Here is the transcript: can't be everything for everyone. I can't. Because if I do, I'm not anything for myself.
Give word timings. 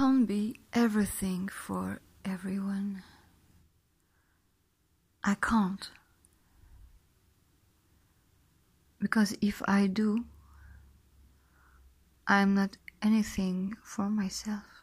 can't 0.00 0.26
be 0.26 0.58
everything 0.72 1.46
for 1.48 2.00
everyone. 2.24 3.02
I 5.22 5.34
can't. 5.34 5.90
Because 8.98 9.36
if 9.42 9.60
I 9.68 9.88
do, 9.88 10.24
I'm 12.26 12.54
not 12.54 12.78
anything 13.02 13.76
for 13.82 14.08
myself. 14.08 14.79